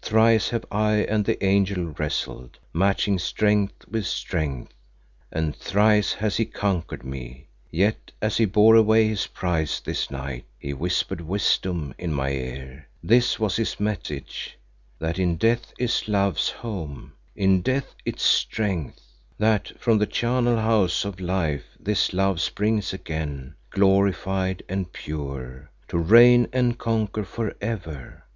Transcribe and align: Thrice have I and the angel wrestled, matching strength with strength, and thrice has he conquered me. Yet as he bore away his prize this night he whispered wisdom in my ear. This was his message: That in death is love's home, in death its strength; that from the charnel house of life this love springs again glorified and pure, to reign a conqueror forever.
Thrice 0.00 0.50
have 0.50 0.64
I 0.70 0.98
and 0.98 1.24
the 1.24 1.44
angel 1.44 1.86
wrestled, 1.98 2.60
matching 2.72 3.18
strength 3.18 3.74
with 3.88 4.06
strength, 4.06 4.72
and 5.32 5.56
thrice 5.56 6.12
has 6.12 6.36
he 6.36 6.44
conquered 6.44 7.02
me. 7.04 7.48
Yet 7.72 8.12
as 8.22 8.36
he 8.36 8.44
bore 8.44 8.76
away 8.76 9.08
his 9.08 9.26
prize 9.26 9.82
this 9.84 10.08
night 10.08 10.44
he 10.56 10.72
whispered 10.72 11.20
wisdom 11.20 11.96
in 11.98 12.12
my 12.14 12.30
ear. 12.30 12.86
This 13.02 13.40
was 13.40 13.56
his 13.56 13.80
message: 13.80 14.56
That 15.00 15.18
in 15.18 15.34
death 15.36 15.72
is 15.80 16.06
love's 16.06 16.48
home, 16.48 17.14
in 17.34 17.60
death 17.60 17.92
its 18.04 18.22
strength; 18.22 19.00
that 19.36 19.72
from 19.80 19.98
the 19.98 20.06
charnel 20.06 20.58
house 20.58 21.04
of 21.04 21.18
life 21.18 21.64
this 21.80 22.12
love 22.12 22.40
springs 22.40 22.92
again 22.92 23.56
glorified 23.70 24.62
and 24.68 24.92
pure, 24.92 25.70
to 25.88 25.98
reign 25.98 26.46
a 26.52 26.72
conqueror 26.74 27.24
forever. 27.24 28.26